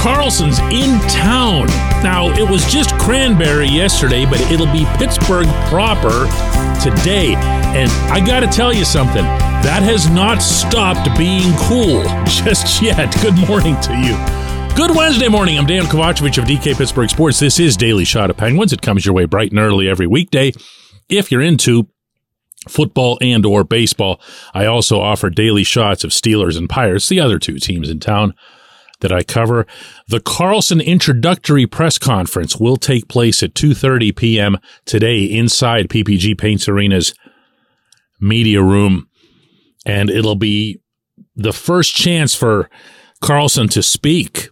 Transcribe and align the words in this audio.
Karlsson's 0.00 0.58
in 0.72 0.98
town. 1.10 1.66
Now, 2.02 2.30
it 2.30 2.48
was 2.48 2.64
just 2.72 2.96
Cranberry 2.96 3.68
yesterday, 3.68 4.24
but 4.24 4.40
it'll 4.50 4.72
be 4.72 4.86
Pittsburgh 4.96 5.46
proper 5.68 6.24
today. 6.80 7.34
And 7.76 7.90
I 8.10 8.24
got 8.26 8.40
to 8.40 8.46
tell 8.46 8.72
you 8.72 8.86
something 8.86 9.24
that 9.24 9.82
has 9.82 10.08
not 10.08 10.38
stopped 10.38 11.06
being 11.18 11.52
cool 11.58 12.02
just 12.24 12.80
yet. 12.80 13.14
Good 13.20 13.36
morning 13.46 13.78
to 13.82 13.94
you. 13.94 14.16
Good 14.74 14.96
Wednesday 14.96 15.28
morning. 15.28 15.58
I'm 15.58 15.66
Dejan 15.66 15.82
Kovacevic 15.82 16.38
of 16.38 16.44
DK 16.44 16.78
Pittsburgh 16.78 17.10
Sports. 17.10 17.38
This 17.38 17.60
is 17.60 17.76
Daily 17.76 18.06
Shot 18.06 18.30
of 18.30 18.38
Penguins. 18.38 18.72
It 18.72 18.80
comes 18.80 19.04
your 19.04 19.14
way 19.14 19.26
bright 19.26 19.50
and 19.50 19.60
early 19.60 19.86
every 19.86 20.06
weekday. 20.06 20.52
If 21.10 21.30
you're 21.30 21.42
into 21.42 21.88
football 22.66 23.18
and 23.20 23.44
or 23.44 23.64
baseball, 23.64 24.18
I 24.54 24.64
also 24.64 24.98
offer 24.98 25.28
daily 25.28 25.62
shots 25.62 26.04
of 26.04 26.10
Steelers 26.12 26.56
and 26.56 26.70
Pirates, 26.70 27.10
the 27.10 27.20
other 27.20 27.38
two 27.38 27.58
teams 27.58 27.90
in 27.90 28.00
town 28.00 28.32
that 29.00 29.12
I 29.12 29.22
cover. 29.22 29.66
The 30.08 30.20
Karlsson 30.20 30.84
introductory 30.84 31.66
press 31.66 31.98
conference 31.98 32.56
will 32.56 32.76
take 32.76 33.08
place 33.08 33.42
at 33.42 33.54
2:30 33.54 34.16
p.m. 34.16 34.58
today 34.84 35.24
inside 35.24 35.88
PPG 35.88 36.38
Paints 36.38 36.68
Arena's 36.68 37.14
media 38.20 38.62
room 38.62 39.08
and 39.86 40.10
it'll 40.10 40.36
be 40.36 40.80
the 41.34 41.52
first 41.52 41.94
chance 41.94 42.34
for 42.34 42.68
Karlsson 43.22 43.70
to 43.70 43.82
speak 43.82 44.50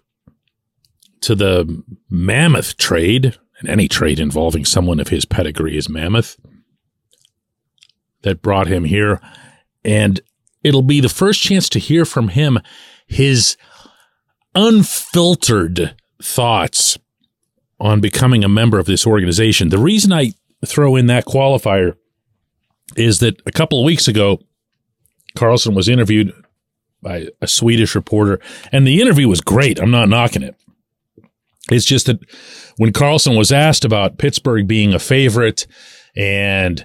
to 1.21 1.35
the 1.35 1.83
mammoth 2.09 2.77
trade 2.77 3.39
and 3.61 3.69
any 3.69 3.89
trade 3.89 4.21
involving 4.21 4.65
someone 4.65 5.01
of 5.01 5.09
his 5.09 5.25
pedigree 5.25 5.77
is 5.77 5.89
mammoth 5.89 6.39
that 8.23 8.43
brought 8.43 8.69
him 8.69 8.85
here 8.85 9.21
and 9.85 10.21
it'll 10.63 10.83
be 10.83 11.01
the 11.01 11.09
first 11.09 11.43
chance 11.43 11.69
to 11.69 11.79
hear 11.79 12.05
from 12.05 12.29
him 12.29 12.59
his 13.07 13.57
unfiltered 14.55 15.95
thoughts 16.23 16.99
on 17.81 18.01
becoming 18.01 18.45
a 18.45 18.49
member 18.49 18.79
of 18.79 18.87
this 18.87 19.07
organization. 19.07 19.69
The 19.69 19.79
reason 19.79 20.13
I 20.13 20.33
throw 20.67 20.97
in 20.97 21.07
that 21.07 21.27
qualifier 21.27 21.95
is 22.97 23.21
that 23.21 23.41
a 23.47 23.53
couple 23.53 23.79
of 23.79 23.85
weeks 23.85 24.09
ago, 24.09 24.41
Karlsson 25.37 25.77
was 25.77 25.89
interviewed 25.89 26.33
by 27.01 27.29
a 27.41 27.47
Swedish 27.47 27.95
reporter, 27.95 28.41
and 28.73 28.87
the 28.87 29.01
interview 29.01 29.29
was 29.29 29.41
great. 29.41 29.79
I'm 29.79 29.91
not 29.91 30.09
knocking 30.09 30.43
it. 30.43 30.57
It's 31.71 31.85
just 31.85 32.07
that 32.07 32.19
when 32.77 32.93
Karlsson 32.93 33.37
was 33.37 33.53
asked 33.53 33.85
about 33.85 34.19
Pittsburgh 34.19 34.67
being 34.67 34.95
a 34.95 34.99
favorite 34.99 35.67
and, 36.17 36.85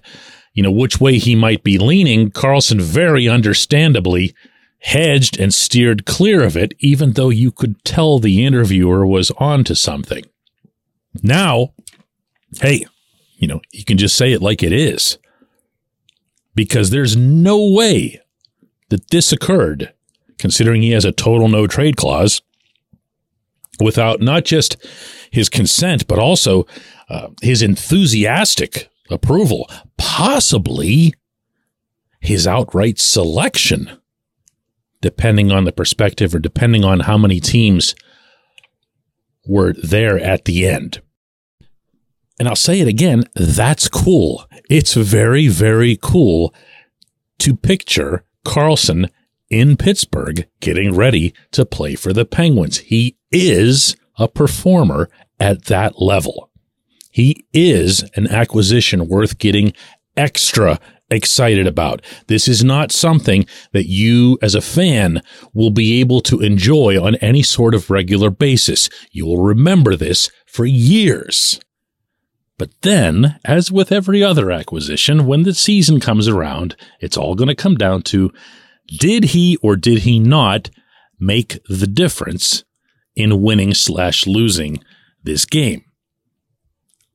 you 0.53 0.61
know, 0.61 0.71
which 0.71 0.99
way 0.99 1.17
he 1.17 1.35
might 1.35 1.63
be 1.63 1.77
leaning, 1.77 2.29
Karlsson 2.29 2.81
very 2.81 3.27
understandably 3.27 4.35
hedged 4.83 5.39
and 5.39 5.53
steered 5.53 6.05
clear 6.05 6.43
of 6.43 6.57
it, 6.57 6.73
even 6.79 7.13
though 7.13 7.29
you 7.29 7.51
could 7.51 7.83
tell 7.85 8.19
the 8.19 8.45
interviewer 8.45 9.07
was 9.07 9.31
onto 9.37 9.73
something. 9.73 10.25
Now, 11.21 11.73
hey, 12.59 12.85
you 13.37 13.47
know, 13.47 13.61
you 13.71 13.85
can 13.85 13.97
just 13.97 14.15
say 14.15 14.33
it 14.33 14.41
like 14.41 14.61
it 14.61 14.73
is 14.73 15.17
because 16.53 16.89
there's 16.89 17.15
no 17.15 17.71
way 17.71 18.21
that 18.89 19.09
this 19.09 19.31
occurred, 19.31 19.93
considering 20.37 20.81
he 20.81 20.91
has 20.91 21.05
a 21.05 21.13
total 21.13 21.47
no 21.47 21.65
trade 21.65 21.95
clause, 21.95 22.41
without 23.79 24.19
not 24.19 24.43
just 24.43 24.75
his 25.31 25.47
consent, 25.47 26.07
but 26.07 26.19
also 26.19 26.67
uh, 27.09 27.29
his 27.41 27.61
enthusiastic 27.61 28.89
approval, 29.09 29.69
possibly 29.97 31.13
his 32.19 32.45
outright 32.45 32.99
selection 32.99 33.97
depending 35.03 35.51
on 35.51 35.65
the 35.65 35.73
perspective 35.73 36.33
or 36.33 36.39
depending 36.39 36.85
on 36.85 37.01
how 37.01 37.17
many 37.17 37.41
teams 37.41 37.93
were 39.45 39.73
there 39.73 40.17
at 40.17 40.45
the 40.45 40.65
end. 40.65 41.01
And 42.39 42.47
I'll 42.47 42.55
say 42.55 42.79
it 42.79 42.87
again, 42.87 43.25
that's 43.35 43.89
cool. 43.89 44.45
It's 44.69 44.93
very, 44.93 45.49
very 45.49 45.99
cool 46.01 46.55
to 47.39 47.53
picture 47.53 48.23
Karlsson 48.45 49.09
in 49.49 49.75
Pittsburgh 49.75 50.47
getting 50.61 50.95
ready 50.95 51.33
to 51.51 51.65
play 51.65 51.95
for 51.95 52.13
the 52.13 52.25
Penguins. 52.25 52.77
He 52.77 53.17
is 53.29 53.97
a 54.17 54.29
performer 54.29 55.09
at 55.37 55.65
that 55.65 56.01
level. 56.01 56.49
He 57.11 57.45
is 57.51 58.09
an 58.15 58.27
acquisition 58.27 59.09
worth 59.09 59.37
getting 59.37 59.73
extra 60.15 60.79
excited 61.13 61.67
about. 61.67 62.01
This 62.27 62.47
is 62.47 62.63
not 62.63 62.91
something 62.91 63.45
that 63.71 63.87
you 63.87 64.37
as 64.41 64.55
a 64.55 64.61
fan 64.61 65.21
will 65.53 65.71
be 65.71 65.99
able 65.99 66.21
to 66.21 66.41
enjoy 66.41 67.01
on 67.01 67.15
any 67.15 67.43
sort 67.43 67.73
of 67.73 67.89
regular 67.89 68.29
basis. 68.29 68.89
You 69.11 69.25
will 69.25 69.41
remember 69.41 69.95
this 69.95 70.29
for 70.45 70.65
years. 70.65 71.59
But 72.57 72.69
then, 72.81 73.39
as 73.43 73.71
with 73.71 73.91
every 73.91 74.23
other 74.23 74.51
acquisition, 74.51 75.25
when 75.25 75.43
the 75.43 75.53
season 75.53 75.99
comes 75.99 76.27
around, 76.27 76.75
it's 76.99 77.17
all 77.17 77.35
going 77.35 77.47
to 77.47 77.55
come 77.55 77.75
down 77.75 78.03
to 78.03 78.31
did 78.87 79.25
he 79.25 79.57
or 79.57 79.75
did 79.75 79.99
he 79.99 80.19
not 80.19 80.69
make 81.19 81.59
the 81.67 81.87
difference 81.87 82.63
in 83.15 83.41
winning 83.41 83.73
slash 83.73 84.27
losing 84.27 84.83
this 85.23 85.45
game? 85.45 85.83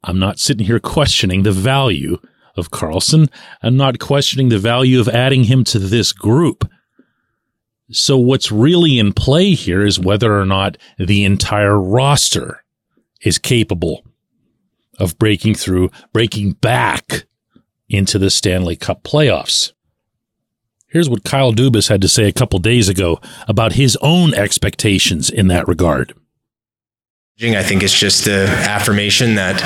I'm 0.03 0.19
not 0.19 0.39
sitting 0.39 0.67
here 0.67 0.81
questioning 0.81 1.43
the 1.43 1.53
value 1.53 2.19
of 2.59 2.71
Karlsson. 2.71 3.31
I'm 3.63 3.77
not 3.77 3.99
questioning 3.99 4.49
the 4.49 4.59
value 4.59 5.01
of 5.01 5.09
adding 5.09 5.45
him 5.45 5.65
to 5.65 5.79
this 5.79 6.13
group. 6.13 6.69
So 7.91 8.19
what's 8.19 8.53
really 8.53 8.99
in 8.99 9.13
play 9.13 9.55
here 9.55 9.85
is 9.85 9.99
whether 9.99 10.39
or 10.39 10.45
not 10.45 10.77
the 10.99 11.25
entire 11.25 11.79
roster 11.81 12.65
is 13.23 13.39
capable 13.39 14.05
of 14.99 15.19
breaking 15.19 15.55
through, 15.55 15.91
breaking 16.13 16.53
back 16.53 17.25
into 17.89 18.19
the 18.19 18.31
Stanley 18.31 18.77
Cup 18.77 19.03
playoffs. 19.05 19.73
Here's 20.89 21.09
what 21.09 21.25
Kyle 21.25 21.53
Dubas 21.53 21.89
had 21.89 22.03
to 22.03 22.09
say 22.09 22.25
a 22.25 22.33
couple 22.33 22.59
days 22.59 22.89
ago 22.89 23.21
about 23.47 23.73
his 23.75 23.97
own 24.01 24.35
expectations 24.35 25.31
in 25.31 25.49
that 25.49 25.69
regard. 25.69 26.15
I 27.57 27.63
think 27.63 27.83
it's 27.83 27.97
just 27.97 28.25
the 28.25 28.47
affirmation 28.49 29.37
that 29.37 29.63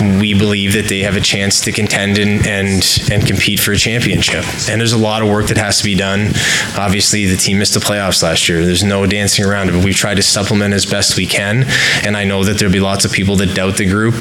we 0.00 0.34
believe 0.34 0.74
that 0.74 0.88
they 0.88 1.00
have 1.00 1.16
a 1.16 1.20
chance 1.20 1.60
to 1.62 1.72
contend 1.72 2.18
and, 2.18 2.46
and 2.46 2.82
and 3.10 3.26
compete 3.26 3.60
for 3.60 3.72
a 3.72 3.76
championship. 3.76 4.44
And 4.68 4.80
there's 4.80 4.92
a 4.92 4.98
lot 4.98 5.22
of 5.22 5.28
work 5.28 5.46
that 5.48 5.56
has 5.56 5.78
to 5.78 5.84
be 5.84 5.94
done. 5.94 6.32
Obviously, 6.76 7.26
the 7.26 7.36
team 7.36 7.58
missed 7.58 7.74
the 7.74 7.80
playoffs 7.80 8.22
last 8.22 8.48
year. 8.48 8.64
There's 8.64 8.84
no 8.84 9.06
dancing 9.06 9.44
around 9.44 9.68
it, 9.68 9.72
but 9.72 9.84
we've 9.84 9.96
tried 9.96 10.16
to 10.16 10.22
supplement 10.22 10.74
as 10.74 10.86
best 10.86 11.16
we 11.16 11.26
can. 11.26 11.64
And 12.04 12.16
I 12.16 12.24
know 12.24 12.44
that 12.44 12.58
there'll 12.58 12.72
be 12.72 12.80
lots 12.80 13.04
of 13.04 13.12
people 13.12 13.36
that 13.36 13.54
doubt 13.54 13.76
the 13.76 13.86
group, 13.86 14.14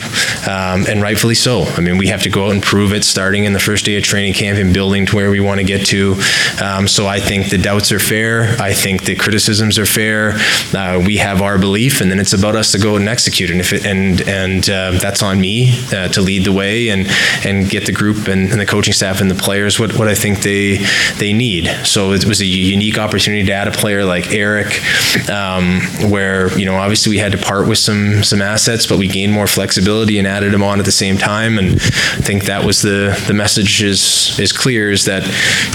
um, 0.48 0.86
and 0.88 1.02
rightfully 1.02 1.36
so. 1.36 1.64
I 1.64 1.82
mean, 1.82 1.98
we 1.98 2.08
have 2.08 2.24
to 2.24 2.30
go 2.30 2.48
out 2.48 2.52
and 2.52 2.64
prove 2.64 2.94
it 2.94 3.04
starting 3.04 3.46
in 3.46 3.54
the 3.54 3.60
first 3.60 3.86
day 3.86 3.98
of 3.98 4.04
training 4.04 4.34
camp 4.34 4.60
and 4.60 4.74
building 4.74 5.06
to 5.08 5.16
where 5.16 5.30
we 5.30 5.40
want 5.40 5.60
to 5.60 5.66
get 5.66 5.86
to. 5.88 6.16
Um, 6.64 6.88
so 6.88 7.08
I 7.08 7.20
think 7.20 7.50
the 7.50 7.58
doubts 7.58 7.92
are 7.92 8.00
fair. 8.00 8.56
I 8.62 8.74
think 8.74 9.06
the 9.06 9.16
criticisms 9.16 9.78
are 9.78 9.86
fair. 9.86 10.34
Uh, 10.74 11.02
we 11.06 11.18
have 11.18 11.42
our 11.42 11.58
belief, 11.58 12.02
and 12.02 12.10
then 12.10 12.20
it's 12.20 12.34
about 12.34 12.56
us 12.56 12.72
to 12.72 12.80
go 12.80 12.96
and 12.96 13.08
execute. 13.10 13.50
And 13.50 13.60
if 13.60 13.74
it, 13.74 13.86
and 13.86 14.22
and 14.28 14.70
uh, 14.70 14.92
that's 15.00 15.22
on 15.22 15.40
me 15.40 15.65
uh, 15.94 16.08
to 16.10 16.22
lead 16.22 16.46
the 16.46 16.52
way 16.52 16.90
and 16.90 17.08
and 17.46 17.70
get 17.70 17.86
the 17.86 17.92
group 17.92 18.28
and, 18.28 18.52
and, 18.52 18.60
the 18.60 18.66
coaching 18.66 18.94
staff 18.94 19.22
and 19.22 19.30
the 19.30 19.36
players 19.36 19.80
what, 19.80 19.98
what 19.98 20.08
I 20.08 20.16
think 20.16 20.42
they 20.42 20.78
they 21.18 21.34
need. 21.34 21.68
So 21.86 22.14
it 22.14 22.26
was 22.26 22.42
a 22.42 22.46
unique 22.46 22.98
opportunity 22.98 23.46
to 23.46 23.52
add 23.52 23.68
a 23.68 23.72
player 23.72 24.06
like 24.06 24.32
Erik, 24.32 24.82
um, 25.30 25.82
where 26.10 26.56
you 26.58 26.66
know 26.66 26.76
obviously 26.76 27.12
we 27.12 27.18
had 27.18 27.32
to 27.34 27.38
part 27.38 27.68
with 27.68 27.78
some 27.78 28.24
some 28.24 28.42
assets, 28.42 28.86
but 28.86 28.98
we 28.98 29.08
gained 29.08 29.34
more 29.34 29.48
flexibility 29.48 30.18
and 30.18 30.28
added 30.28 30.54
him 30.54 30.64
on 30.64 30.80
at 30.80 30.86
the 30.86 30.92
same 30.92 31.18
time. 31.18 31.60
And 31.60 31.74
I 31.74 32.22
think 32.22 32.46
that 32.46 32.64
was 32.64 32.82
the 32.82 33.22
the 33.28 33.34
message 33.34 33.84
is 33.84 34.38
is 34.40 34.52
clear 34.52 34.92
is 34.92 35.06
that 35.06 35.24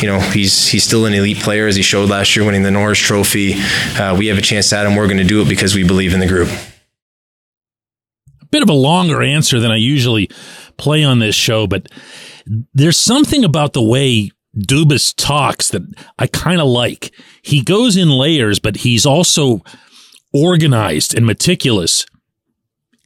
you 0.02 0.08
know 0.08 0.20
he's 0.20 0.68
he's 0.68 0.84
still 0.84 1.06
an 1.06 1.14
elite 1.14 1.38
player 1.38 1.66
as 1.66 1.76
he 1.76 1.82
showed 1.82 2.08
last 2.08 2.34
year 2.36 2.44
winning 2.44 2.62
the 2.62 2.70
Norris 2.70 2.98
Trophy. 2.98 3.54
Uh, 3.98 4.14
we 4.16 4.28
have 4.28 4.38
a 4.38 4.42
chance 4.42 4.72
add 4.72 4.86
him. 4.86 4.96
We're 4.96 5.06
going 5.06 5.18
to 5.18 5.24
do 5.24 5.42
it 5.42 5.48
because 5.48 5.74
we 5.74 5.84
believe 5.84 6.14
in 6.14 6.20
the 6.20 6.26
group 6.26 6.48
bit 8.50 8.62
of 8.62 8.68
a 8.68 8.74
longer 8.74 9.22
answer 9.22 9.60
than 9.60 9.70
I 9.70 9.76
usually 9.76 10.28
play 10.76 11.04
on 11.04 11.18
this 11.18 11.34
show, 11.34 11.66
but 11.66 11.88
there's 12.74 12.98
something 12.98 13.44
about 13.44 13.72
the 13.72 13.82
way 13.82 14.30
Dubas 14.56 15.14
talks 15.16 15.68
that 15.68 15.82
I 16.18 16.26
kind 16.26 16.60
of 16.60 16.66
like. 16.66 17.14
He 17.42 17.62
goes 17.62 17.96
in 17.96 18.10
layers, 18.10 18.58
but 18.58 18.78
he's 18.78 19.06
also 19.06 19.62
organized 20.32 21.14
and 21.14 21.26
meticulous, 21.26 22.06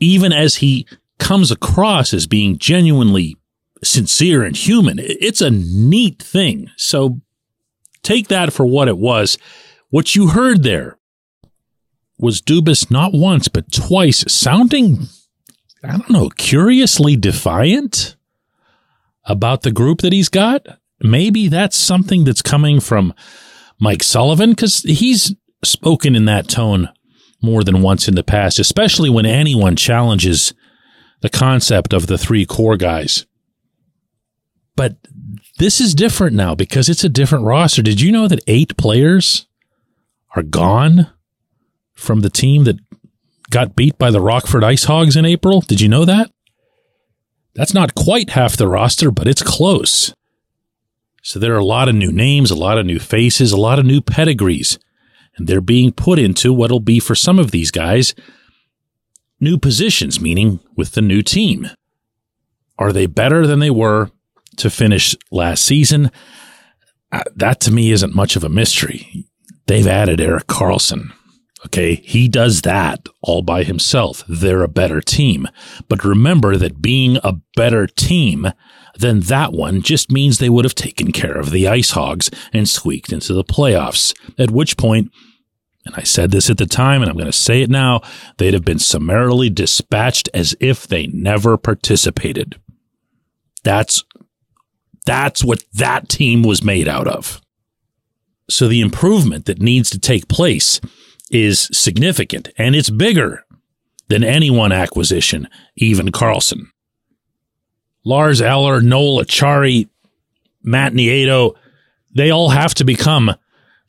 even 0.00 0.32
as 0.32 0.56
he 0.56 0.86
comes 1.18 1.50
across 1.50 2.14
as 2.14 2.26
being 2.26 2.58
genuinely 2.58 3.36
sincere 3.82 4.42
and 4.42 4.56
human. 4.56 4.98
It's 4.98 5.40
a 5.40 5.50
neat 5.50 6.22
thing. 6.22 6.70
So 6.76 7.20
take 8.02 8.28
that 8.28 8.52
for 8.52 8.66
what 8.66 8.88
it 8.88 8.98
was. 8.98 9.38
What 9.90 10.16
you 10.16 10.28
heard 10.28 10.62
there 10.62 10.98
was 12.18 12.40
Dubas 12.40 12.90
not 12.90 13.12
once, 13.12 13.48
but 13.48 13.70
twice 13.70 14.24
sounding 14.32 15.08
I 15.84 15.96
don't 15.96 16.10
know, 16.10 16.28
curiously 16.30 17.16
defiant 17.16 18.16
about 19.24 19.62
the 19.62 19.72
group 19.72 20.00
that 20.00 20.12
he's 20.12 20.28
got. 20.28 20.66
Maybe 21.00 21.48
that's 21.48 21.76
something 21.76 22.24
that's 22.24 22.42
coming 22.42 22.80
from 22.80 23.12
Mike 23.78 24.02
Sullivan 24.02 24.50
because 24.50 24.80
he's 24.80 25.34
spoken 25.62 26.14
in 26.14 26.24
that 26.26 26.48
tone 26.48 26.88
more 27.42 27.62
than 27.62 27.82
once 27.82 28.08
in 28.08 28.14
the 28.14 28.24
past, 28.24 28.58
especially 28.58 29.10
when 29.10 29.26
anyone 29.26 29.76
challenges 29.76 30.54
the 31.20 31.28
concept 31.28 31.92
of 31.92 32.06
the 32.06 32.18
three 32.18 32.46
core 32.46 32.76
guys. 32.76 33.26
But 34.76 34.96
this 35.58 35.80
is 35.80 35.94
different 35.94 36.34
now 36.34 36.54
because 36.54 36.88
it's 36.88 37.04
a 37.04 37.08
different 37.08 37.44
roster. 37.44 37.82
Did 37.82 38.00
you 38.00 38.10
know 38.10 38.28
that 38.28 38.42
eight 38.46 38.76
players 38.76 39.46
are 40.34 40.42
gone 40.42 41.10
from 41.94 42.20
the 42.20 42.30
team 42.30 42.64
that 42.64 42.78
got 43.54 43.76
beat 43.76 43.96
by 43.98 44.10
the 44.10 44.20
Rockford 44.20 44.64
Ice 44.64 44.84
Hogs 44.84 45.14
in 45.14 45.24
April? 45.24 45.60
Did 45.60 45.80
you 45.80 45.88
know 45.88 46.04
that? 46.04 46.30
That's 47.54 47.72
not 47.72 47.94
quite 47.94 48.30
half 48.30 48.56
the 48.56 48.66
roster, 48.66 49.12
but 49.12 49.28
it's 49.28 49.42
close. 49.42 50.12
So 51.22 51.38
there 51.38 51.54
are 51.54 51.60
a 51.60 51.64
lot 51.64 51.88
of 51.88 51.94
new 51.94 52.10
names, 52.10 52.50
a 52.50 52.56
lot 52.56 52.78
of 52.78 52.84
new 52.84 52.98
faces, 52.98 53.52
a 53.52 53.56
lot 53.56 53.78
of 53.78 53.86
new 53.86 54.00
pedigrees, 54.00 54.78
and 55.36 55.46
they're 55.46 55.60
being 55.60 55.92
put 55.92 56.18
into 56.18 56.52
what'll 56.52 56.80
be 56.80 56.98
for 56.98 57.14
some 57.14 57.38
of 57.38 57.52
these 57.52 57.70
guys 57.70 58.12
new 59.38 59.56
positions, 59.56 60.20
meaning 60.20 60.58
with 60.76 60.92
the 60.92 61.02
new 61.02 61.22
team. 61.22 61.68
Are 62.76 62.92
they 62.92 63.06
better 63.06 63.46
than 63.46 63.60
they 63.60 63.70
were 63.70 64.10
to 64.56 64.68
finish 64.68 65.16
last 65.30 65.62
season? 65.64 66.10
Uh, 67.12 67.22
that 67.36 67.60
to 67.60 67.72
me 67.72 67.92
isn't 67.92 68.16
much 68.16 68.34
of 68.34 68.42
a 68.42 68.48
mystery. 68.48 69.28
They've 69.66 69.86
added 69.86 70.20
Erik 70.20 70.48
Karlsson. 70.48 71.12
Okay. 71.66 71.96
He 71.96 72.28
does 72.28 72.62
that 72.62 73.08
all 73.22 73.42
by 73.42 73.64
himself. 73.64 74.22
They're 74.28 74.62
a 74.62 74.68
better 74.68 75.00
team. 75.00 75.48
But 75.88 76.04
remember 76.04 76.56
that 76.56 76.82
being 76.82 77.18
a 77.24 77.40
better 77.56 77.86
team 77.86 78.52
than 78.96 79.20
that 79.20 79.52
one 79.52 79.82
just 79.82 80.10
means 80.10 80.38
they 80.38 80.50
would 80.50 80.64
have 80.64 80.74
taken 80.74 81.10
care 81.10 81.36
of 81.36 81.50
the 81.50 81.66
Ice 81.66 81.90
Hogs 81.92 82.30
and 82.52 82.68
squeaked 82.68 83.12
into 83.12 83.32
the 83.32 83.44
playoffs. 83.44 84.14
At 84.38 84.50
which 84.50 84.76
point, 84.76 85.10
and 85.84 85.94
I 85.96 86.02
said 86.02 86.30
this 86.30 86.48
at 86.48 86.58
the 86.58 86.66
time 86.66 87.02
and 87.02 87.10
I'm 87.10 87.16
going 87.16 87.26
to 87.26 87.32
say 87.32 87.62
it 87.62 87.70
now, 87.70 88.02
they'd 88.38 88.54
have 88.54 88.64
been 88.64 88.78
summarily 88.78 89.50
dispatched 89.50 90.28
as 90.32 90.54
if 90.60 90.86
they 90.86 91.06
never 91.08 91.56
participated. 91.56 92.60
That's 93.62 94.04
that's 95.06 95.44
what 95.44 95.64
that 95.74 96.08
team 96.08 96.42
was 96.42 96.64
made 96.64 96.88
out 96.88 97.06
of. 97.06 97.40
So 98.48 98.68
the 98.68 98.80
improvement 98.80 99.46
that 99.46 99.60
needs 99.60 99.90
to 99.90 99.98
take 99.98 100.28
place 100.28 100.80
is 101.34 101.68
significant 101.72 102.48
and 102.56 102.76
it's 102.76 102.90
bigger 102.90 103.44
than 104.06 104.22
any 104.22 104.50
one 104.50 104.70
acquisition, 104.70 105.48
even 105.74 106.12
Karlsson. 106.12 106.68
Lars 108.04 108.40
Eller, 108.40 108.80
Noel 108.80 109.24
Acciari, 109.24 109.88
Matt 110.62 110.92
Nieto, 110.92 111.56
they 112.14 112.30
all 112.30 112.50
have 112.50 112.72
to 112.74 112.84
become 112.84 113.34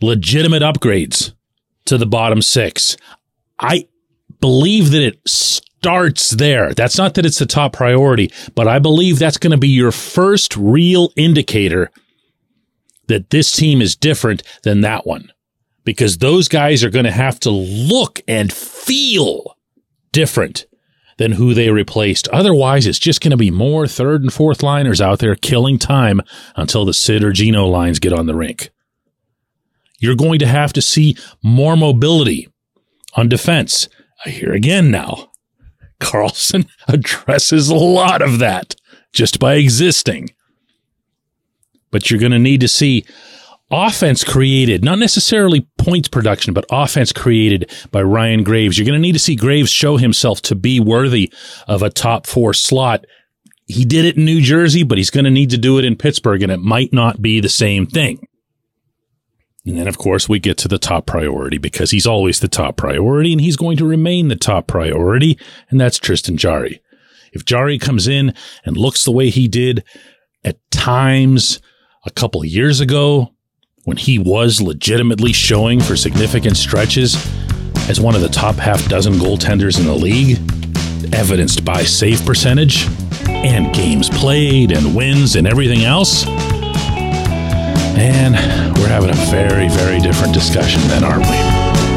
legitimate 0.02 0.64
upgrades 0.64 1.34
to 1.86 2.00
the 2.00 2.08
bottom 2.08 2.42
six. 2.42 2.98
I 3.60 3.88
believe 4.42 4.90
that 4.92 5.04
it 5.04 5.20
starts 5.28 6.32
there. 6.32 6.74
That's 6.74 6.98
not 6.98 7.14
that 7.14 7.28
it's 7.28 7.38
the 7.38 7.46
top 7.46 7.74
priority, 7.74 8.32
but 8.56 8.68
I 8.68 8.80
believe 8.80 9.20
that's 9.20 9.38
going 9.38 9.52
to 9.52 9.58
be 9.58 9.68
your 9.68 9.92
first 9.92 10.58
real 10.58 11.12
indicator 11.16 11.92
that 13.06 13.30
this 13.30 13.52
team 13.52 13.84
is 13.84 13.96
different 13.96 14.42
than 14.64 14.82
that 14.82 15.06
one 15.06 15.32
because 15.86 16.18
those 16.18 16.48
guys 16.48 16.84
are 16.84 16.90
going 16.90 17.06
to 17.06 17.12
have 17.12 17.40
to 17.42 17.50
look 17.50 18.20
and 18.28 18.52
feel 18.52 19.56
different 20.12 20.66
than 21.18 21.34
who 21.34 21.54
they 21.54 21.70
replaced. 21.70 22.28
Otherwise, 22.30 22.86
it's 22.86 23.00
just 23.00 23.22
going 23.22 23.32
to 23.32 23.38
be 23.38 23.52
more 23.52 23.88
third 23.88 24.22
and 24.22 24.34
fourth 24.34 24.62
liners 24.62 25.00
out 25.00 25.20
there 25.20 25.36
killing 25.36 25.80
time 25.80 26.22
until 26.56 26.84
the 26.84 26.94
Sid 26.94 27.24
or 27.24 27.32
Gino 27.32 27.66
lines 27.66 28.00
get 28.00 28.12
on 28.12 28.26
the 28.26 28.36
rink. 28.36 28.70
You're 30.00 30.16
going 30.16 30.40
to 30.40 30.48
have 30.48 30.74
to 30.74 30.82
see 30.82 31.16
more 31.42 31.78
mobility 31.78 32.50
on 33.14 33.30
defense. 33.30 33.88
I 34.26 34.30
hear 34.30 34.52
again 34.52 34.92
now. 34.92 35.32
Karlsson 36.02 36.68
addresses 36.88 37.70
a 37.70 37.76
lot 37.76 38.22
of 38.22 38.40
that 38.40 38.76
just 39.14 39.40
by 39.40 39.56
existing. 39.56 40.32
But 41.92 42.12
you're 42.12 42.20
going 42.20 42.34
to 42.34 42.40
need 42.40 42.60
to 42.62 42.68
see 42.68 43.06
offense 43.72 44.24
created, 44.24 44.84
not 44.84 45.00
necessarily 45.00 45.68
points 45.86 46.08
production, 46.08 46.54
but 46.54 46.66
offense 46.72 47.14
created 47.14 47.72
by 47.92 48.02
Ryan 48.02 48.44
Graves. 48.44 48.78
You're 48.78 48.88
going 48.88 49.00
to 49.00 49.02
need 49.02 49.14
to 49.14 49.20
see 49.20 49.36
Graves 49.36 49.70
show 49.70 49.98
himself 49.98 50.42
to 50.44 50.56
be 50.56 50.80
worthy 50.80 51.32
of 51.68 51.84
a 51.84 51.92
top 51.92 52.26
four 52.26 52.54
slot. 52.54 53.06
He 53.68 53.86
did 53.86 54.06
it 54.06 54.18
in 54.18 54.26
New 54.26 54.42
Jersey, 54.42 54.84
but 54.84 54.98
he's 54.98 55.12
going 55.12 55.26
to 55.26 55.32
need 55.32 55.52
to 55.52 55.58
do 55.58 55.78
it 55.78 55.86
in 55.86 55.96
Pittsburgh, 55.96 56.42
and 56.42 56.52
it 56.52 56.60
might 56.60 56.92
not 56.92 57.22
be 57.22 57.40
the 57.40 57.50
same 57.50 57.86
thing. 57.86 58.28
And 59.66 59.78
then, 59.78 59.88
of 59.88 59.98
course, 59.98 60.28
we 60.28 60.40
get 60.40 60.58
to 60.60 60.68
the 60.68 60.78
top 60.80 61.06
priority 61.06 61.60
because 61.60 61.92
he's 61.92 62.08
always 62.08 62.40
the 62.40 62.48
top 62.48 62.78
priority 62.78 63.32
and 63.32 63.42
he's 63.42 63.58
going 63.58 63.78
to 63.78 63.86
remain 63.86 64.28
the 64.28 64.36
top 64.36 64.68
priority. 64.68 65.40
And 65.70 65.82
that's 65.82 65.98
Tristan 65.98 66.38
Jarry. 66.38 66.82
If 67.34 67.46
Jarry 67.46 67.80
comes 67.80 68.08
in 68.08 68.34
and 68.64 68.78
looks 68.78 69.04
the 69.04 69.12
way 69.12 69.30
he 69.32 69.48
did 69.48 69.84
at 70.44 70.58
times 70.70 71.60
a 72.06 72.12
couple 72.12 72.46
years 72.46 72.80
ago, 72.80 73.35
when 73.86 73.98
he 73.98 74.20
was 74.20 74.60
legitimately 74.60 75.32
showing 75.32 75.80
for 75.80 75.96
significant 75.96 76.58
stretches 76.58 77.16
as 77.88 78.02
one 78.02 78.16
of 78.16 78.22
the 78.22 78.28
top 78.28 78.56
half 78.56 78.84
dozen 78.90 79.14
goaltenders 79.14 79.80
in 79.80 79.86
the 79.86 79.94
league, 79.94 80.38
evidenced 81.14 81.64
by 81.64 81.84
save 81.84 82.26
percentage 82.26 82.88
and 83.30 83.74
games 83.76 84.10
played 84.10 84.72
and 84.72 84.96
wins 84.96 85.36
and 85.36 85.46
everything 85.48 85.86
else, 85.86 86.26
and 87.96 88.34
we're 88.80 88.88
having 88.88 89.12
a 89.12 89.26
very, 89.30 89.70
very 89.70 90.00
different 90.00 90.34
discussion 90.34 90.82
then, 90.88 91.04
aren't 91.04 91.22
we? 91.22 91.38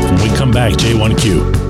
When 0.04 0.30
we 0.30 0.36
come 0.36 0.50
back, 0.50 0.74
J1Q. 0.74 1.66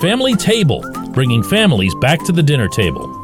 Family 0.00 0.36
Table, 0.36 0.82
bringing 1.10 1.42
families 1.42 1.94
back 1.96 2.24
to 2.24 2.32
the 2.32 2.42
dinner 2.42 2.68
table. 2.68 3.20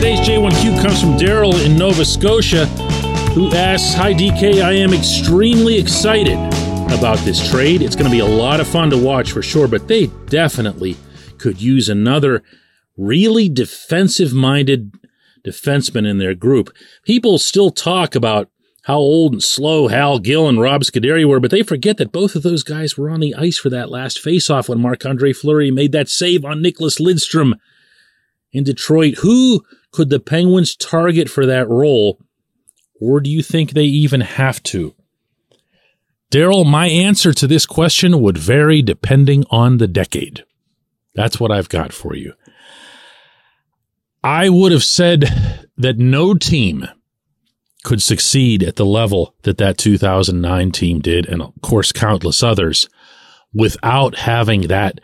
Today's 0.00 0.20
J1Q 0.20 0.80
comes 0.80 0.98
from 0.98 1.18
Daryl 1.18 1.62
in 1.62 1.76
Nova 1.76 2.06
Scotia, 2.06 2.64
who 3.34 3.52
asks 3.54 3.92
Hi 3.92 4.14
DK, 4.14 4.64
I 4.64 4.72
am 4.72 4.94
extremely 4.94 5.78
excited 5.78 6.38
about 6.90 7.18
this 7.18 7.50
trade. 7.50 7.82
It's 7.82 7.94
going 7.94 8.06
to 8.06 8.10
be 8.10 8.20
a 8.20 8.24
lot 8.24 8.60
of 8.60 8.66
fun 8.66 8.88
to 8.88 8.96
watch 8.96 9.32
for 9.32 9.42
sure, 9.42 9.68
but 9.68 9.88
they 9.88 10.06
definitely 10.30 10.96
could 11.36 11.60
use 11.60 11.90
another 11.90 12.42
really 12.96 13.50
defensive 13.50 14.32
minded 14.32 14.94
defenseman 15.44 16.08
in 16.08 16.16
their 16.16 16.34
group. 16.34 16.74
People 17.04 17.36
still 17.36 17.70
talk 17.70 18.14
about 18.14 18.48
how 18.84 18.96
old 18.96 19.34
and 19.34 19.42
slow 19.42 19.88
Hal 19.88 20.18
Gill 20.18 20.48
and 20.48 20.58
Rob 20.58 20.80
Scuderi 20.80 21.28
were, 21.28 21.40
but 21.40 21.50
they 21.50 21.62
forget 21.62 21.98
that 21.98 22.10
both 22.10 22.34
of 22.34 22.42
those 22.42 22.62
guys 22.62 22.96
were 22.96 23.10
on 23.10 23.20
the 23.20 23.34
ice 23.34 23.58
for 23.58 23.68
that 23.68 23.90
last 23.90 24.24
faceoff 24.24 24.66
when 24.66 24.80
Marc 24.80 25.04
Andre 25.04 25.34
Fleury 25.34 25.70
made 25.70 25.92
that 25.92 26.08
save 26.08 26.42
on 26.42 26.62
Nicholas 26.62 26.98
Lidstrom 26.98 27.52
in 28.50 28.64
Detroit. 28.64 29.16
Who 29.18 29.62
could 29.92 30.10
the 30.10 30.20
Penguins 30.20 30.76
target 30.76 31.28
for 31.28 31.46
that 31.46 31.68
role? 31.68 32.18
Or 33.00 33.20
do 33.20 33.30
you 33.30 33.42
think 33.42 33.70
they 33.70 33.84
even 33.84 34.20
have 34.20 34.62
to? 34.64 34.94
Daryl, 36.30 36.64
my 36.64 36.86
answer 36.86 37.32
to 37.32 37.46
this 37.46 37.66
question 37.66 38.20
would 38.20 38.38
vary 38.38 38.82
depending 38.82 39.44
on 39.50 39.78
the 39.78 39.88
decade. 39.88 40.44
That's 41.14 41.40
what 41.40 41.50
I've 41.50 41.68
got 41.68 41.92
for 41.92 42.14
you. 42.14 42.34
I 44.22 44.48
would 44.48 44.70
have 44.70 44.84
said 44.84 45.68
that 45.76 45.98
no 45.98 46.34
team 46.34 46.86
could 47.82 48.02
succeed 48.02 48.62
at 48.62 48.76
the 48.76 48.84
level 48.84 49.34
that 49.42 49.58
that 49.58 49.78
2009 49.78 50.70
team 50.70 51.00
did, 51.00 51.26
and 51.26 51.42
of 51.42 51.52
course, 51.62 51.92
countless 51.92 52.42
others, 52.42 52.88
without 53.54 54.16
having 54.18 54.62
that 54.62 55.00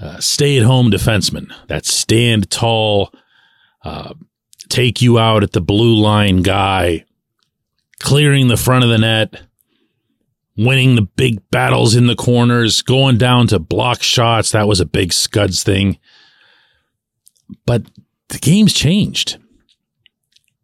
uh, 0.00 0.18
stay 0.20 0.56
at 0.56 0.64
home 0.64 0.90
defenseman, 0.90 1.52
that 1.66 1.84
stand 1.84 2.50
tall, 2.50 3.12
uh, 3.84 4.14
take 4.68 5.02
you 5.02 5.18
out 5.18 5.42
at 5.42 5.52
the 5.52 5.60
blue 5.60 5.96
line 5.96 6.42
guy, 6.42 7.04
clearing 7.98 8.48
the 8.48 8.56
front 8.56 8.84
of 8.84 8.90
the 8.90 8.98
net 8.98 9.42
winning 10.60 10.94
the 10.94 11.02
big 11.02 11.40
battles 11.50 11.94
in 11.94 12.06
the 12.06 12.14
corners, 12.14 12.82
going 12.82 13.16
down 13.16 13.46
to 13.46 13.58
block 13.58 14.02
shots. 14.02 14.50
That 14.52 14.68
was 14.68 14.78
a 14.78 14.86
big 14.86 15.12
Scuds 15.12 15.62
thing. 15.62 15.98
But 17.64 17.84
the 18.28 18.38
game's 18.38 18.74
changed. 18.74 19.38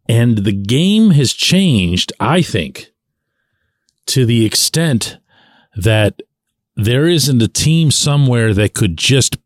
And 0.07 0.37
the 0.39 0.53
game 0.53 1.11
has 1.11 1.33
changed, 1.33 2.13
I 2.19 2.41
think, 2.41 2.91
to 4.07 4.25
the 4.25 4.45
extent 4.45 5.17
that 5.75 6.21
there 6.75 7.07
isn't 7.07 7.41
a 7.41 7.47
team 7.47 7.89
somewhere 7.91 8.53
that 8.53 8.75
could 8.75 8.97
just, 8.97 9.37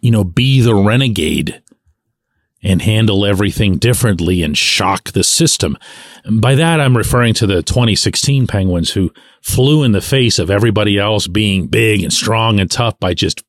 you 0.00 0.10
know, 0.10 0.24
be 0.24 0.62
the 0.62 0.74
renegade 0.74 1.62
and 2.62 2.82
handle 2.82 3.24
everything 3.24 3.78
differently 3.78 4.42
and 4.42 4.56
shock 4.56 5.12
the 5.12 5.24
system. 5.24 5.76
By 6.30 6.54
that, 6.56 6.80
I'm 6.80 6.96
referring 6.96 7.34
to 7.34 7.46
the 7.46 7.62
2016 7.62 8.46
Penguins 8.46 8.90
who 8.90 9.12
flew 9.42 9.82
in 9.82 9.92
the 9.92 10.00
face 10.00 10.38
of 10.38 10.50
everybody 10.50 10.98
else 10.98 11.26
being 11.26 11.68
big 11.68 12.02
and 12.02 12.12
strong 12.12 12.60
and 12.60 12.70
tough 12.70 12.98
by 13.00 13.14
just 13.14 13.42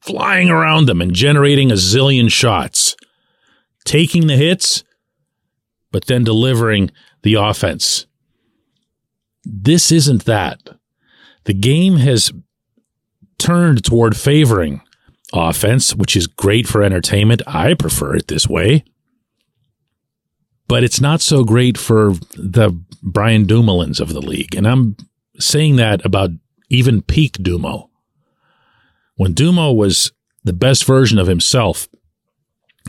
flying 0.00 0.50
around 0.50 0.86
them 0.86 1.00
and 1.00 1.14
generating 1.14 1.70
a 1.70 1.74
zillion 1.74 2.30
shots, 2.30 2.96
taking 3.84 4.26
the 4.26 4.36
hits, 4.36 4.82
but 5.92 6.06
then 6.06 6.24
delivering 6.24 6.90
the 7.22 7.34
offense. 7.34 8.06
This 9.44 9.92
isn't 9.92 10.24
that. 10.24 10.60
The 11.44 11.54
game 11.54 11.96
has 11.96 12.32
turned 13.38 13.84
toward 13.84 14.16
favoring 14.16 14.82
offense, 15.32 15.94
which 15.94 16.16
is 16.16 16.26
great 16.26 16.66
for 16.66 16.82
entertainment. 16.82 17.42
I 17.46 17.74
prefer 17.74 18.16
it 18.16 18.28
this 18.28 18.48
way. 18.48 18.84
But 20.68 20.84
it's 20.84 21.00
not 21.00 21.20
so 21.20 21.42
great 21.44 21.76
for 21.76 22.12
the 22.36 22.78
Brian 23.02 23.44
Dumoulin's 23.44 24.00
of 24.00 24.12
the 24.12 24.20
league. 24.20 24.54
And 24.54 24.66
I'm 24.68 24.96
saying 25.38 25.76
that 25.76 26.04
about 26.04 26.30
even 26.68 27.02
peak 27.02 27.38
Dumo. 27.38 27.88
When 29.16 29.34
Dumo 29.34 29.74
was 29.74 30.12
the 30.44 30.52
best 30.52 30.84
version 30.84 31.18
of 31.18 31.26
himself, 31.26 31.88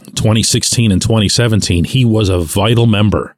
2016 0.05 0.91
and 0.91 1.01
2017, 1.01 1.83
he 1.85 2.05
was 2.05 2.29
a 2.29 2.39
vital 2.39 2.85
member 2.85 3.35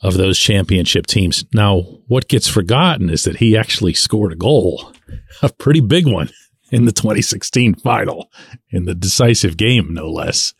of 0.00 0.14
those 0.14 0.38
championship 0.38 1.06
teams. 1.06 1.44
Now, 1.54 1.82
what 2.08 2.28
gets 2.28 2.48
forgotten 2.48 3.08
is 3.08 3.22
that 3.22 3.36
he 3.36 3.56
actually 3.56 3.94
scored 3.94 4.32
a 4.32 4.36
goal, 4.36 4.92
a 5.42 5.48
pretty 5.48 5.80
big 5.80 6.06
one 6.06 6.30
in 6.72 6.86
the 6.86 6.92
2016 6.92 7.74
final, 7.76 8.30
in 8.70 8.86
the 8.86 8.94
decisive 8.94 9.56
game, 9.56 9.92
no 9.92 10.10
less. 10.10 10.54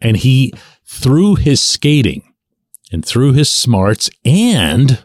And 0.00 0.18
he, 0.18 0.52
through 0.84 1.36
his 1.36 1.60
skating 1.60 2.22
and 2.92 3.04
through 3.04 3.32
his 3.32 3.50
smarts, 3.50 4.10
and 4.24 5.02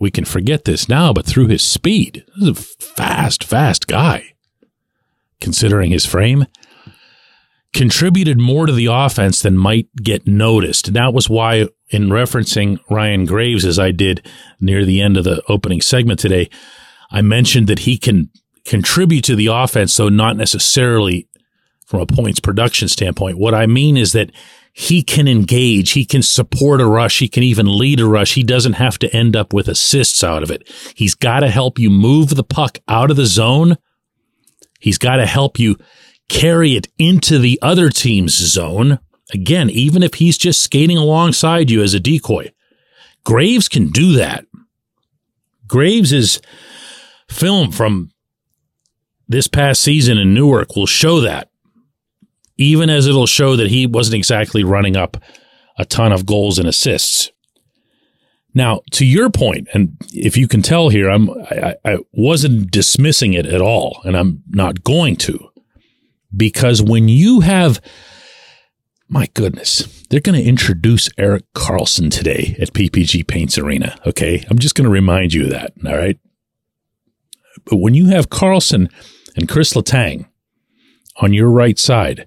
we 0.00 0.10
can 0.10 0.24
forget 0.24 0.64
this 0.64 0.88
now, 0.88 1.12
but 1.12 1.26
through 1.26 1.48
his 1.48 1.62
speed, 1.62 2.24
this 2.38 2.42
is 2.42 2.48
a 2.48 2.54
fast, 2.54 3.44
fast 3.44 3.86
guy, 3.86 4.32
considering 5.40 5.90
his 5.90 6.06
frame, 6.06 6.46
contributed 7.74 8.38
more 8.38 8.66
to 8.66 8.72
the 8.72 8.86
offense 8.86 9.42
than 9.42 9.56
might 9.56 9.88
get 10.02 10.26
noticed. 10.26 10.88
And 10.88 10.96
that 10.96 11.12
was 11.12 11.28
why, 11.28 11.68
in 11.90 12.08
referencing 12.08 12.78
Ryan 12.90 13.26
Graves, 13.26 13.66
as 13.66 13.78
I 13.78 13.90
did 13.90 14.26
near 14.58 14.86
the 14.86 15.02
end 15.02 15.18
of 15.18 15.24
the 15.24 15.42
opening 15.48 15.82
segment 15.82 16.18
today, 16.18 16.48
I 17.10 17.20
mentioned 17.22 17.66
that 17.66 17.80
he 17.80 17.98
can 17.98 18.30
contribute 18.64 19.24
to 19.24 19.36
the 19.36 19.46
offense, 19.46 19.96
though 19.96 20.08
not 20.08 20.36
necessarily 20.36 21.28
from 21.86 22.00
a 22.00 22.06
points 22.06 22.40
production 22.40 22.88
standpoint. 22.88 23.38
What 23.38 23.54
I 23.54 23.66
mean 23.66 23.96
is 23.96 24.12
that 24.12 24.30
he 24.72 25.02
can 25.02 25.26
engage, 25.26 25.92
he 25.92 26.04
can 26.04 26.22
support 26.22 26.80
a 26.80 26.86
rush, 26.86 27.18
he 27.18 27.28
can 27.28 27.42
even 27.42 27.66
lead 27.66 28.00
a 28.00 28.06
rush. 28.06 28.34
He 28.34 28.44
doesn't 28.44 28.74
have 28.74 28.98
to 29.00 29.14
end 29.14 29.34
up 29.34 29.52
with 29.52 29.68
assists 29.68 30.22
out 30.22 30.42
of 30.42 30.50
it. 30.50 30.68
He's 30.94 31.14
got 31.14 31.40
to 31.40 31.48
help 31.48 31.78
you 31.78 31.90
move 31.90 32.30
the 32.30 32.44
puck 32.44 32.78
out 32.86 33.10
of 33.10 33.16
the 33.16 33.26
zone. 33.26 33.76
He's 34.78 34.98
got 34.98 35.16
to 35.16 35.26
help 35.26 35.58
you 35.58 35.76
carry 36.28 36.76
it 36.76 36.86
into 36.98 37.38
the 37.38 37.58
other 37.60 37.90
team's 37.90 38.34
zone. 38.34 39.00
Again, 39.32 39.68
even 39.70 40.02
if 40.02 40.14
he's 40.14 40.38
just 40.38 40.62
skating 40.62 40.96
alongside 40.96 41.70
you 41.70 41.82
as 41.82 41.94
a 41.94 42.00
decoy. 42.00 42.52
Graves 43.24 43.68
can 43.68 43.88
do 43.88 44.12
that. 44.12 44.46
Graves 45.66 46.12
is 46.12 46.40
film 47.28 47.70
from 47.70 48.10
this 49.30 49.46
past 49.46 49.80
season 49.80 50.18
in 50.18 50.34
Newark 50.34 50.74
will 50.74 50.86
show 50.86 51.20
that, 51.20 51.48
even 52.56 52.90
as 52.90 53.06
it'll 53.06 53.28
show 53.28 53.54
that 53.54 53.70
he 53.70 53.86
wasn't 53.86 54.16
exactly 54.16 54.64
running 54.64 54.96
up 54.96 55.16
a 55.78 55.84
ton 55.84 56.10
of 56.10 56.26
goals 56.26 56.58
and 56.58 56.68
assists. 56.68 57.30
Now, 58.54 58.80
to 58.90 59.06
your 59.06 59.30
point, 59.30 59.68
and 59.72 59.96
if 60.12 60.36
you 60.36 60.48
can 60.48 60.62
tell 60.62 60.88
here, 60.88 61.08
I'm 61.08 61.30
I, 61.30 61.76
I 61.84 61.98
wasn't 62.12 62.72
dismissing 62.72 63.32
it 63.32 63.46
at 63.46 63.60
all, 63.60 64.00
and 64.04 64.16
I'm 64.16 64.42
not 64.48 64.82
going 64.82 65.14
to, 65.18 65.38
because 66.36 66.82
when 66.82 67.08
you 67.08 67.38
have, 67.40 67.80
my 69.08 69.28
goodness, 69.34 70.04
they're 70.10 70.18
going 70.18 70.42
to 70.42 70.48
introduce 70.48 71.08
Erik 71.16 71.44
Karlsson 71.54 72.10
today 72.10 72.56
at 72.60 72.72
PPG 72.72 73.28
Paints 73.28 73.56
Arena. 73.56 73.96
Okay, 74.04 74.44
I'm 74.50 74.58
just 74.58 74.74
going 74.74 74.86
to 74.86 74.90
remind 74.90 75.32
you 75.32 75.44
of 75.44 75.50
that. 75.50 75.72
All 75.86 75.96
right, 75.96 76.18
but 77.64 77.76
when 77.76 77.94
you 77.94 78.06
have 78.06 78.28
Karlsson 78.28 78.90
and 79.36 79.48
Chris 79.48 79.74
Letang 79.74 80.26
on 81.16 81.32
your 81.32 81.50
right 81.50 81.78
side. 81.78 82.26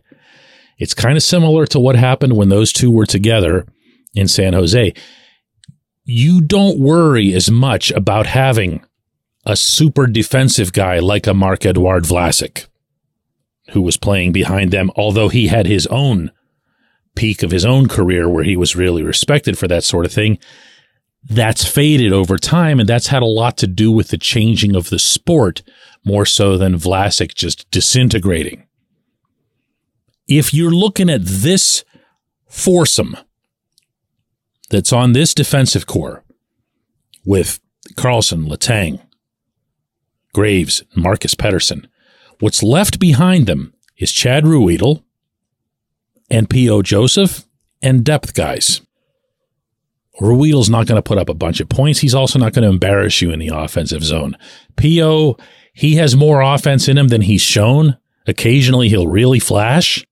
It's 0.77 0.93
kind 0.93 1.17
of 1.17 1.23
similar 1.23 1.65
to 1.67 1.79
what 1.79 1.95
happened 1.95 2.35
when 2.35 2.49
those 2.49 2.73
two 2.73 2.91
were 2.91 3.05
together 3.05 3.65
in 4.13 4.27
San 4.27 4.53
Jose. 4.53 4.93
You 6.03 6.41
don't 6.41 6.79
worry 6.79 7.33
as 7.33 7.49
much 7.49 7.91
about 7.91 8.27
having 8.27 8.83
a 9.45 9.55
super 9.55 10.07
defensive 10.07 10.73
guy 10.73 10.99
like 10.99 11.27
a 11.27 11.33
Marc 11.33 11.65
Edouard 11.65 12.03
Vlasic, 12.03 12.67
who 13.69 13.81
was 13.81 13.97
playing 13.97 14.31
behind 14.31 14.71
them, 14.71 14.91
although 14.95 15.29
he 15.29 15.47
had 15.47 15.65
his 15.65 15.87
own 15.87 16.31
peak 17.15 17.43
of 17.43 17.51
his 17.51 17.65
own 17.65 17.87
career 17.87 18.27
where 18.27 18.43
he 18.43 18.55
was 18.57 18.75
really 18.75 19.03
respected 19.03 19.57
for 19.57 19.67
that 19.67 19.83
sort 19.83 20.05
of 20.05 20.11
thing. 20.11 20.37
That's 21.23 21.65
faded 21.65 22.11
over 22.11 22.37
time, 22.37 22.79
and 22.79 22.89
that's 22.89 23.07
had 23.07 23.21
a 23.21 23.27
lot 23.27 23.57
to 23.57 23.67
do 23.67 23.91
with 23.91 24.09
the 24.09 24.17
changing 24.17 24.75
of 24.75 24.89
the 24.89 24.99
sport 24.99 25.61
more 26.05 26.25
so 26.25 26.57
than 26.57 26.75
Vlasic 26.75 27.33
just 27.33 27.69
disintegrating. 27.71 28.63
If 30.27 30.53
you're 30.53 30.71
looking 30.71 31.09
at 31.09 31.21
this 31.23 31.83
foursome 32.47 33.17
that's 34.69 34.93
on 34.93 35.13
this 35.13 35.33
defensive 35.33 35.85
corps 35.85 36.23
with 37.25 37.59
Karlsson, 37.95 38.47
Letang, 38.47 39.01
Graves, 40.33 40.83
Marcus 40.95 41.35
Pettersson, 41.35 41.85
what's 42.39 42.63
left 42.63 42.99
behind 42.99 43.47
them 43.47 43.73
is 43.97 44.11
Chad 44.11 44.43
Ruhwedel 44.43 45.03
and 46.29 46.49
P.O. 46.49 46.81
Joseph 46.81 47.45
and 47.81 48.03
depth 48.03 48.33
guys. 48.33 48.81
Ruhwedel's 50.21 50.69
not 50.69 50.87
going 50.87 50.97
to 50.97 51.07
put 51.07 51.17
up 51.17 51.29
a 51.29 51.33
bunch 51.33 51.59
of 51.59 51.69
points. 51.69 51.99
He's 51.99 52.15
also 52.15 52.39
not 52.39 52.53
going 52.53 52.63
to 52.63 52.69
embarrass 52.69 53.21
you 53.21 53.31
in 53.31 53.39
the 53.39 53.49
offensive 53.49 54.03
zone. 54.03 54.37
P.O. 54.75 55.37
He 55.73 55.95
has 55.95 56.15
more 56.15 56.41
offense 56.41 56.87
in 56.87 56.97
him 56.97 57.09
than 57.09 57.21
he's 57.21 57.41
shown. 57.41 57.97
Occasionally 58.27 58.89
he'll 58.89 59.07
really 59.07 59.39
flash. 59.39 60.05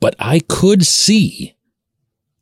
But 0.00 0.16
I 0.18 0.40
could 0.40 0.84
see 0.84 1.54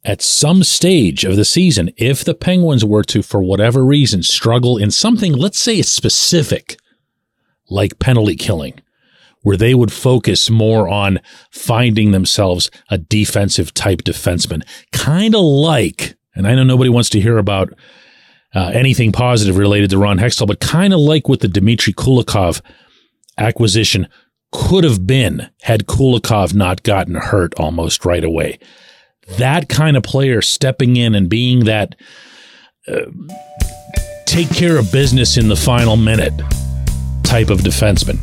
at 0.05 0.23
some 0.23 0.65
stage 0.65 1.25
of 1.25 1.37
the 1.37 1.45
season, 1.45 1.91
if 1.97 2.25
the 2.25 2.35
Penguins 2.35 2.85
were 2.85 3.05
to, 3.05 3.23
for 3.23 3.43
whatever 3.43 3.85
reason, 3.85 4.23
struggle 4.23 4.77
in 4.77 4.91
something, 4.91 5.33
let's 5.33 5.59
say 5.59 5.77
it's 5.77 5.91
specific, 5.91 6.77
like 7.69 7.99
penalty 7.99 8.35
killing, 8.35 8.81
where 9.43 9.57
they 9.57 9.75
would 9.75 9.93
focus 9.93 10.51
more 10.51 10.89
on 10.89 11.21
finding 11.51 12.11
themselves 12.11 12.71
a 12.89 12.99
defensive 12.99 13.75
type 13.75 14.03
defenseman, 14.03 14.63
kind 14.91 15.35
of 15.35 15.43
like, 15.43 16.17
and 16.35 16.47
I 16.49 16.55
know 16.55 16.65
nobody 16.65 16.91
wants 16.91 17.11
to 17.11 17.21
hear 17.21 17.39
about 17.39 17.73
uh, 18.55 18.71
anything 18.75 19.13
positive 19.13 19.57
related 19.57 19.91
to 19.91 19.99
Ron 19.99 20.19
Hextall, 20.19 20.47
but 20.47 20.61
kind 20.61 20.93
of 20.93 21.01
like 21.01 21.29
what 21.29 21.41
the 21.41 21.49
Dmitry 21.49 21.93
Kulikov 21.93 22.61
acquisition 23.39 24.09
could 24.51 24.85
have 24.85 25.07
been 25.07 25.51
had 25.63 25.87
Kulikov 25.87 26.55
not 26.55 26.83
gotten 26.83 27.15
hurt 27.15 27.55
almost 27.59 28.05
right 28.05 28.23
away. 28.23 28.59
That 29.39 29.69
kind 29.69 29.97
of 29.97 30.03
player 30.03 30.43
stepping 30.43 30.97
in 30.97 31.15
and 31.15 31.29
being 31.29 31.65
that 31.65 31.97
uh, 32.87 33.07
take 34.27 34.51
care 34.51 34.77
of 34.77 34.93
business 34.93 35.37
in 35.37 35.49
the 35.49 35.57
final 35.57 35.97
minute 35.97 36.35
type 37.23 37.49
of 37.49 37.61
defenseman. 37.61 38.19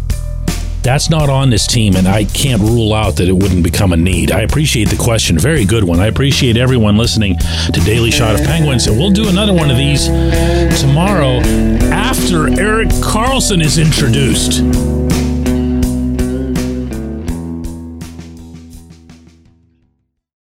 That's 0.82 1.10
not 1.10 1.30
on 1.30 1.50
this 1.50 1.68
team, 1.68 1.96
and 1.96 2.08
I 2.08 2.24
can't 2.24 2.62
rule 2.62 2.94
out 2.94 3.18
that 3.18 3.28
it 3.28 3.34
wouldn't 3.34 3.64
become 3.64 3.92
a 3.92 3.98
need. 3.98 4.32
I 4.32 4.42
appreciate 4.42 4.90
the 4.90 4.96
question. 4.96 5.38
Very 5.38 5.66
good 5.66 5.84
one. 5.84 6.00
I 6.00 6.08
appreciate 6.08 6.58
everyone 6.58 6.98
listening 6.98 7.38
to 7.38 7.82
Daily 7.86 8.12
Shot 8.12 8.40
of 8.40 8.46
Penguins, 8.46 8.88
and 8.88 8.98
we'll 8.98 9.12
do 9.12 9.28
another 9.28 9.54
one 9.54 9.70
of 9.70 9.78
these 9.78 10.06
tomorrow 10.80 11.42
after 11.92 12.48
Erik 12.60 12.90
Karlsson 12.90 13.64
is 13.64 13.78
introduced. 13.78 15.09